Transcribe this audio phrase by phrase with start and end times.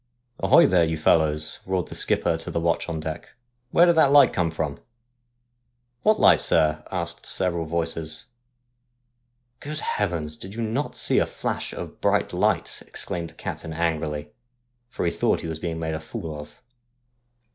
[0.43, 3.33] 'Ahoy, there, you fellows,' roared the skipper to the watch on deck,'
[3.69, 4.79] where did that light come from?''
[6.01, 8.25] What light, sir?' asked several voices.'
[9.59, 10.35] Good heavens!
[10.35, 14.31] did you not see a flash of bright light?' exclaimed the captain angrily,
[14.89, 16.63] for he thought he was being made a fool of.